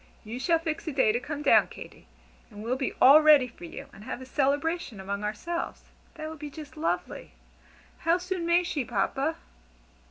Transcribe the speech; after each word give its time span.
You 0.23 0.39
shall 0.39 0.57
fix 0.57 0.87
a 0.87 0.91
day 0.91 1.11
to 1.11 1.19
come 1.19 1.43
down, 1.43 1.67
Katy, 1.67 2.07
and 2.49 2.63
we'll 2.63 2.75
be 2.75 2.93
all 2.99 3.21
ready 3.21 3.47
for 3.47 3.65
you, 3.65 3.85
and 3.93 4.03
have 4.03 4.19
a 4.19 4.25
'celebration' 4.25 4.99
among 4.99 5.23
ourselves. 5.23 5.83
That 6.15 6.27
would 6.27 6.39
be 6.39 6.49
just 6.49 6.75
lovely! 6.75 7.33
How 7.99 8.17
soon 8.17 8.43
may 8.47 8.63
she, 8.63 8.83
Papa?" 8.83 9.35